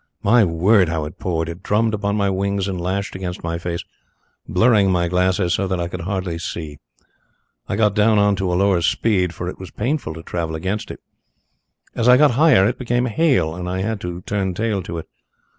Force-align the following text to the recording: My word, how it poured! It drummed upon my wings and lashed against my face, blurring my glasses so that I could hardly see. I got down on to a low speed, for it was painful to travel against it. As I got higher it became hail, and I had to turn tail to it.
My 0.23 0.43
word, 0.43 0.89
how 0.89 1.05
it 1.05 1.19
poured! 1.19 1.47
It 1.47 1.61
drummed 1.61 1.93
upon 1.93 2.15
my 2.15 2.27
wings 2.27 2.67
and 2.67 2.81
lashed 2.81 3.13
against 3.13 3.43
my 3.43 3.59
face, 3.59 3.83
blurring 4.47 4.89
my 4.91 5.07
glasses 5.07 5.53
so 5.53 5.67
that 5.67 5.79
I 5.79 5.87
could 5.87 6.01
hardly 6.01 6.39
see. 6.39 6.79
I 7.69 7.75
got 7.75 7.93
down 7.93 8.17
on 8.17 8.35
to 8.37 8.51
a 8.51 8.55
low 8.57 8.79
speed, 8.79 9.31
for 9.31 9.47
it 9.47 9.59
was 9.59 9.69
painful 9.69 10.15
to 10.15 10.23
travel 10.23 10.55
against 10.55 10.89
it. 10.89 11.01
As 11.93 12.09
I 12.09 12.17
got 12.17 12.31
higher 12.31 12.65
it 12.67 12.79
became 12.79 13.05
hail, 13.05 13.53
and 13.53 13.69
I 13.69 13.81
had 13.81 14.01
to 14.01 14.21
turn 14.21 14.55
tail 14.55 14.81
to 14.81 14.97
it. 14.97 15.07